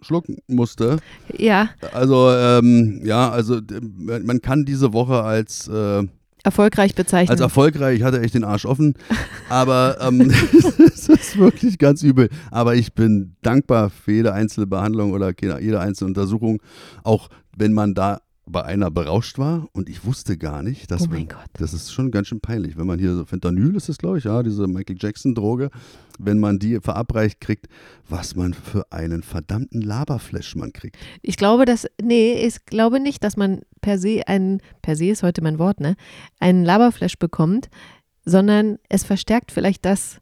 [0.00, 0.98] schlucken musste.
[1.36, 6.04] Ja, Also ähm, ja, also d- man kann diese Woche als äh,
[6.44, 7.30] erfolgreich bezeichnen.
[7.32, 8.94] als erfolgreich, ich hatte echt den Arsch offen,
[9.48, 10.20] aber ähm,
[10.86, 12.28] es ist wirklich ganz übel.
[12.50, 16.62] Aber ich bin dankbar für jede einzelne Behandlung oder jede einzelne Untersuchung,
[17.02, 21.06] auch wenn man da bei einer berauscht war und ich wusste gar nicht, dass oh
[21.06, 21.50] man, mein Gott.
[21.54, 24.24] das ist schon ganz schön peinlich, wenn man hier so Fentanyl ist es, glaube ich,
[24.24, 25.70] ja, diese Michael Jackson Droge,
[26.18, 27.66] wenn man die verabreicht kriegt,
[28.08, 30.96] was man für einen verdammten Laberflash man kriegt.
[31.20, 35.22] Ich glaube, dass, nee, ich glaube nicht, dass man per se einen, per se ist
[35.22, 35.96] heute mein Wort, ne,
[36.40, 37.68] einen Laberflash bekommt,
[38.24, 40.20] sondern es verstärkt vielleicht das,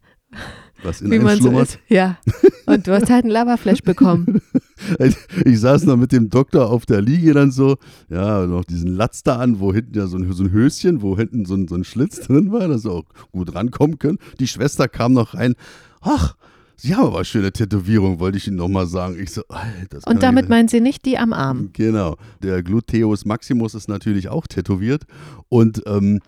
[0.82, 1.68] Was in wie einem man so schlummert.
[1.68, 1.78] ist.
[1.88, 2.18] Ja.
[2.66, 4.40] Und du hast halt einen Laberflash bekommen.
[5.46, 7.76] Ich saß noch mit dem Doktor auf der Liege dann so,
[8.10, 11.16] ja, noch diesen Latz da an, wo hinten ja so ein, so ein Höschen, wo
[11.16, 14.18] hinten so ein, so ein Schlitz drin war, dass wir auch gut rankommen können.
[14.38, 15.54] Die Schwester kam noch rein.
[16.02, 16.36] Ach,
[16.78, 19.16] Sie haben aber schöne Tätowierung, wollte ich Ihnen nochmal sagen.
[19.18, 19.42] Ich so,
[19.88, 21.70] das Und damit meint sie nicht die am Arm.
[21.72, 22.16] Genau.
[22.42, 25.04] Der Gluteus Maximus ist natürlich auch tätowiert.
[25.48, 26.20] Und ähm, äh,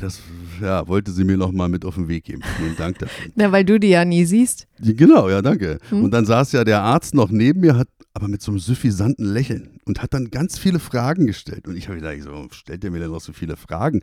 [0.00, 0.20] das
[0.60, 2.42] ja, wollte sie mir nochmal mit auf den Weg geben.
[2.58, 3.32] Vielen Dank dafür.
[3.34, 4.68] Na, weil du die ja nie siehst.
[4.78, 5.78] Genau, ja, danke.
[5.88, 6.04] Hm.
[6.04, 9.26] Und dann saß ja der Arzt noch neben mir, hat aber mit so einem suffisanten
[9.26, 11.66] Lächeln und hat dann ganz viele Fragen gestellt.
[11.66, 14.02] Und ich habe gedacht, so, stellt er mir denn noch so viele Fragen?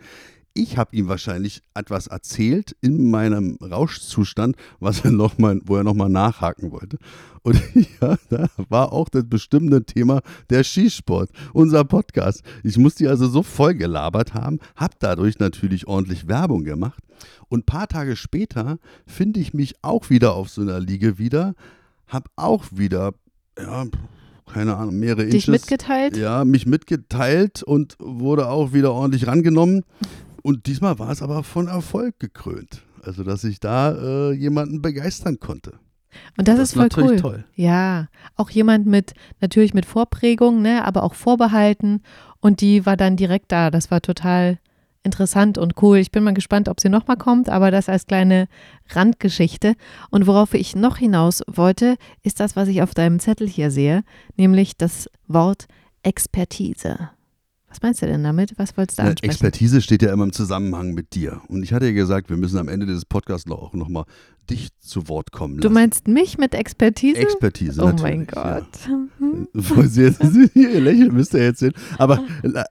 [0.55, 5.83] Ich habe ihm wahrscheinlich etwas erzählt in meinem Rauschzustand, was er noch mal, wo er
[5.83, 6.99] nochmal nachhaken wollte.
[7.41, 7.59] Und
[8.01, 12.43] ja, da war auch das bestimmte Thema der Skisport, unser Podcast.
[12.63, 17.01] Ich musste die also so voll gelabert haben, habe dadurch natürlich ordentlich Werbung gemacht.
[17.49, 21.55] Und ein paar Tage später finde ich mich auch wieder auf so einer Liege wieder,
[22.07, 23.13] habe auch wieder,
[23.57, 23.85] ja,
[24.51, 25.61] keine Ahnung, mehrere Dich Inches.
[25.61, 26.17] mitgeteilt?
[26.17, 29.83] Ja, mich mitgeteilt und wurde auch wieder ordentlich rangenommen.
[30.43, 32.83] Und diesmal war es aber von Erfolg gekrönt.
[33.01, 35.79] Also, dass ich da äh, jemanden begeistern konnte.
[36.37, 37.31] Und das, das ist voll natürlich cool.
[37.31, 37.45] toll.
[37.55, 42.03] Ja, auch jemand mit, natürlich mit Vorprägung, ne, aber auch Vorbehalten.
[42.39, 43.71] Und die war dann direkt da.
[43.71, 44.59] Das war total
[45.03, 45.97] interessant und cool.
[45.97, 48.47] Ich bin mal gespannt, ob sie nochmal kommt, aber das als kleine
[48.89, 49.75] Randgeschichte.
[50.09, 54.03] Und worauf ich noch hinaus wollte, ist das, was ich auf deinem Zettel hier sehe,
[54.37, 55.67] nämlich das Wort
[56.03, 57.09] Expertise.
[57.73, 58.53] Was meinst du denn damit?
[58.57, 59.31] Was wolltest du ansprechen?
[59.31, 61.41] Expertise steht ja immer im Zusammenhang mit dir.
[61.47, 64.05] Und ich hatte ja gesagt, wir müssen am Ende dieses Podcasts auch nochmal
[64.47, 65.61] dich zu Wort kommen lassen.
[65.67, 67.17] Du meinst mich mit Expertise?
[67.17, 68.67] Expertise, Oh mein Gott.
[69.55, 70.09] Ja.
[70.53, 71.73] ihr lächeln müsst ihr jetzt sehen.
[71.97, 72.23] Aber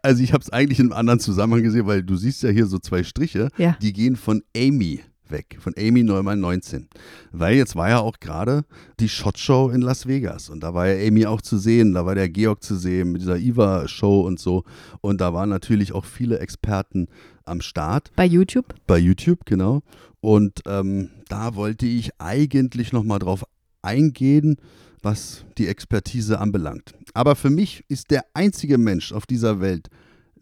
[0.03, 2.67] also ich habe es eigentlich in einem anderen Zusammenhang gesehen, weil du siehst ja hier
[2.67, 3.77] so zwei Striche, ja.
[3.83, 5.01] die gehen von Amy
[5.33, 6.89] weg, von Amy Neumann 19.
[7.33, 8.65] Weil jetzt war ja auch gerade
[9.01, 12.07] die Shot Show in Las Vegas und da war ja Amy auch zu sehen, da
[12.07, 14.65] war der Georg zu sehen mit dieser Iva-Show und so.
[15.01, 17.09] Und da waren natürlich auch viele Experten
[17.45, 18.13] am Start.
[18.15, 18.75] Bei YouTube?
[18.87, 19.83] Bei YouTube, genau.
[20.21, 23.45] Und ähm, da wollte ich eigentlich nochmal drauf
[23.83, 24.57] eingehen,
[25.03, 26.95] was die Expertise anbelangt.
[27.15, 29.89] Aber für mich ist der einzige Mensch auf dieser Welt,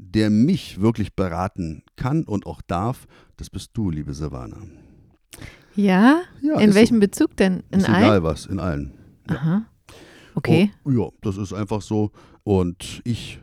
[0.00, 4.62] der mich wirklich beraten kann und auch darf, das bist du, liebe Savannah.
[5.76, 6.22] Ja?
[6.42, 7.00] ja in welchem so.
[7.00, 7.62] Bezug denn?
[7.70, 8.04] In ist allen?
[8.04, 8.92] Egal was, in allen.
[9.28, 9.36] Ja.
[9.36, 9.66] Aha.
[10.34, 10.70] Okay.
[10.84, 12.12] Oh, ja, das ist einfach so.
[12.44, 13.40] Und ich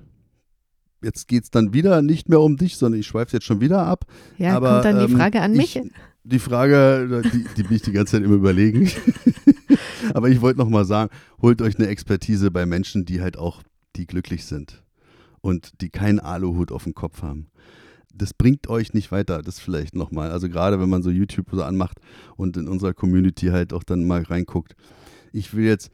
[1.04, 3.86] jetzt geht es dann wieder nicht mehr um dich, sondern ich schweife jetzt schon wieder
[3.86, 4.06] ab.
[4.38, 5.76] Ja, Aber, kommt dann die ähm, Frage an mich?
[5.76, 5.91] Ich,
[6.24, 8.89] die Frage, die, die bin ich die ganze Zeit immer überlegen.
[10.13, 13.62] Aber ich wollte nochmal sagen, holt euch eine Expertise bei Menschen, die halt auch,
[13.96, 14.84] die glücklich sind
[15.41, 17.47] und die keinen Aluhut auf dem Kopf haben.
[18.13, 20.32] Das bringt euch nicht weiter, das vielleicht nochmal.
[20.32, 22.00] Also gerade wenn man so YouTube so anmacht
[22.36, 24.76] und in unserer Community halt auch dann mal reinguckt.
[25.32, 25.91] Ich will jetzt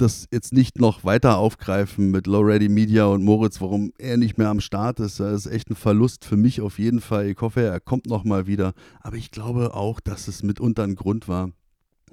[0.00, 4.38] das jetzt nicht noch weiter aufgreifen mit Low Ready Media und Moritz, warum er nicht
[4.38, 5.20] mehr am Start ist.
[5.20, 7.28] Das ist echt ein Verlust für mich auf jeden Fall.
[7.28, 8.72] Ich hoffe, er kommt nochmal wieder.
[9.00, 11.50] Aber ich glaube auch, dass es mitunter ein Grund war,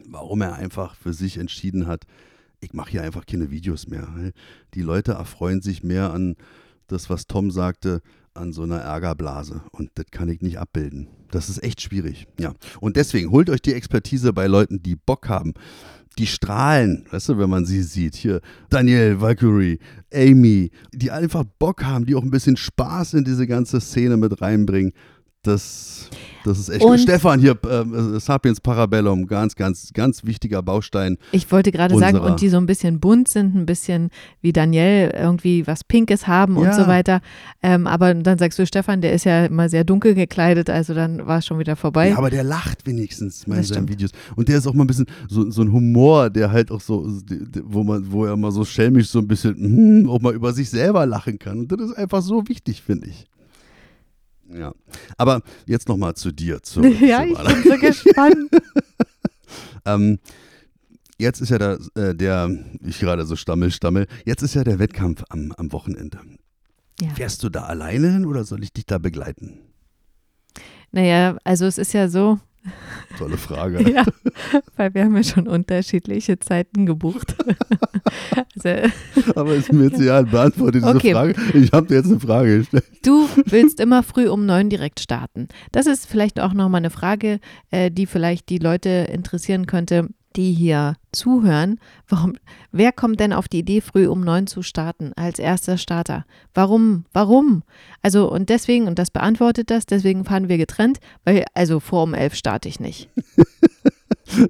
[0.05, 2.03] warum er einfach für sich entschieden hat,
[2.59, 4.07] ich mache hier einfach keine Videos mehr.
[4.73, 6.35] Die Leute erfreuen sich mehr an
[6.87, 8.01] das, was Tom sagte,
[8.33, 9.61] an so einer Ärgerblase.
[9.71, 11.07] Und das kann ich nicht abbilden.
[11.31, 12.27] Das ist echt schwierig.
[12.39, 12.53] Ja.
[12.79, 15.53] Und deswegen holt euch die Expertise bei Leuten, die Bock haben.
[16.17, 18.15] Die strahlen, weißt du, wenn man sie sieht.
[18.15, 19.79] Hier Daniel, Valkyrie,
[20.11, 24.41] Amy, die einfach Bock haben, die auch ein bisschen Spaß in diese ganze Szene mit
[24.41, 24.93] reinbringen.
[25.47, 26.09] Das,
[26.43, 31.17] das ist echt Und- Stefan hier, äh, Sapiens Parabellum, ganz, ganz, ganz wichtiger Baustein.
[31.31, 34.09] Ich wollte gerade sagen, und die so ein bisschen bunt sind, ein bisschen
[34.41, 36.73] wie Daniel irgendwie was Pinkes haben und Ja.
[36.73, 37.21] so weiter.
[37.63, 41.25] Ähm, aber dann sagst du, Stefan, der ist ja immer sehr dunkel gekleidet, also dann
[41.25, 42.09] war es schon wieder vorbei.
[42.09, 43.87] Ja, aber der lacht wenigstens mal in seinen.
[43.89, 44.11] Videos.
[44.35, 47.07] Und der ist auch mal ein bisschen so, so ein Humor, der halt auch so,
[47.63, 50.69] wo, man, wo er mal so schelmisch so ein bisschen hm, auch mal über sich
[50.69, 51.59] selber lachen kann.
[51.59, 53.27] Und das ist einfach so wichtig, finde ich.
[54.53, 54.73] Ja.
[55.17, 56.61] Aber jetzt nochmal zu dir.
[56.61, 58.49] Zu, ja, zu ich bin so gespannt.
[59.85, 60.19] ähm,
[61.17, 62.49] jetzt ist ja der, äh, der,
[62.81, 66.19] ich gerade so stammel, stammel, jetzt ist ja der Wettkampf am, am Wochenende.
[67.01, 67.09] Ja.
[67.09, 69.59] Fährst du da alleine hin oder soll ich dich da begleiten?
[70.91, 72.39] Naja, also es ist ja so,
[73.17, 73.91] Tolle Frage.
[73.91, 74.03] ja,
[74.75, 77.35] weil wir haben ja schon unterschiedliche Zeiten gebucht.
[78.55, 78.89] also,
[79.35, 81.13] Aber ist mir jetzt ja beantwortet diese Okay.
[81.13, 81.35] Frage.
[81.53, 82.85] Ich habe dir jetzt eine Frage gestellt.
[83.03, 85.47] Du willst immer früh um neun direkt starten.
[85.71, 87.39] Das ist vielleicht auch nochmal eine Frage,
[87.71, 91.79] äh, die vielleicht die Leute interessieren könnte, die hier zuhören.
[92.07, 92.35] Warum,
[92.71, 96.25] wer kommt denn auf die Idee, früh um neun zu starten als erster Starter?
[96.53, 97.05] Warum?
[97.13, 97.63] Warum?
[98.01, 102.13] Also und deswegen, und das beantwortet das, deswegen fahren wir getrennt, weil also vor um
[102.13, 103.09] elf starte ich nicht.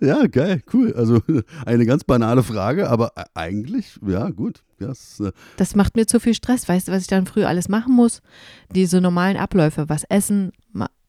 [0.01, 0.93] Ja, geil, cool.
[0.93, 1.21] Also
[1.65, 4.63] eine ganz banale Frage, aber e- eigentlich, ja, gut.
[4.79, 6.67] Ja, es, äh, Das macht mir zu viel Stress.
[6.67, 8.21] Weißt du, was ich dann früh alles machen muss?
[8.73, 10.51] Diese normalen Abläufe, was essen,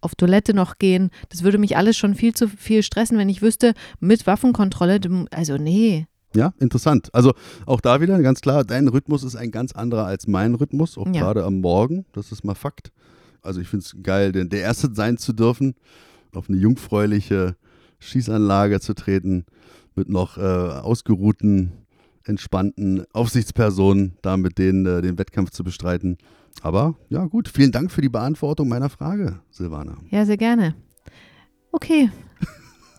[0.08, 1.10] auf Toilette noch gehen.
[1.28, 4.98] Das würde mich alles schon viel zu viel stressen, wenn ich wüsste, mit Waffenkontrolle,
[5.30, 6.06] also nee.
[6.34, 7.10] Ja, interessant.
[7.14, 7.34] Also
[7.66, 11.06] auch da wieder ganz klar, dein Rhythmus ist ein ganz anderer als mein Rhythmus, auch
[11.06, 11.12] Ja.
[11.20, 12.06] gerade am Morgen.
[12.12, 12.90] Das ist mal Fakt.
[13.42, 15.74] Also ich finde es geil, der Erste sein zu dürfen,
[16.34, 17.56] auf eine jungfräuliche
[17.98, 19.44] Schießanlage zu treten,
[19.94, 21.72] mit noch äh, ausgeruhten,
[22.24, 26.16] entspannten Aufsichtspersonen, da mit denen äh, den Wettkampf zu bestreiten.
[26.62, 29.96] Aber ja, gut, vielen Dank für die Beantwortung meiner Frage, Silvana.
[30.10, 30.74] Ja, sehr gerne.
[31.72, 32.10] Okay,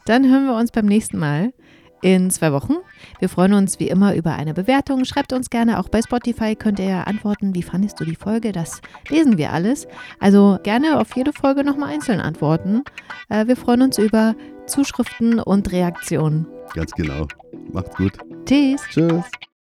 [0.05, 1.53] dann hören wir uns beim nächsten Mal
[2.01, 2.75] in zwei Wochen.
[3.19, 5.05] Wir freuen uns wie immer über eine Bewertung.
[5.05, 8.51] Schreibt uns gerne auch bei Spotify, könnt ihr ja antworten, wie fandest du die Folge?
[8.51, 9.87] Das lesen wir alles.
[10.19, 12.83] Also gerne auf jede Folge nochmal einzeln antworten.
[13.29, 16.47] Äh, wir freuen uns über Zuschriften und Reaktionen.
[16.73, 17.27] Ganz genau.
[17.71, 18.13] Macht's gut.
[18.45, 18.81] Tschüss.
[18.89, 19.25] Tschüss.